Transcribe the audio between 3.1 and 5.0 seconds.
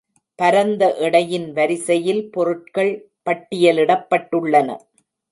பட்டியலிடப்பட்டுள்ளன.